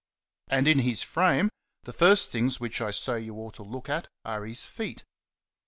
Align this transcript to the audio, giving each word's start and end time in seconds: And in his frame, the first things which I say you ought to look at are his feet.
And 0.47 0.67
in 0.67 0.79
his 0.79 1.03
frame, 1.03 1.49
the 1.83 1.93
first 1.93 2.31
things 2.31 2.59
which 2.59 2.81
I 2.81 2.89
say 2.89 3.19
you 3.19 3.35
ought 3.35 3.53
to 3.53 3.63
look 3.63 3.87
at 3.87 4.07
are 4.25 4.43
his 4.45 4.65
feet. 4.65 5.03